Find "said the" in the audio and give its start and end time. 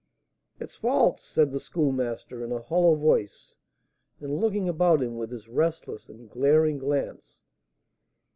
1.21-1.59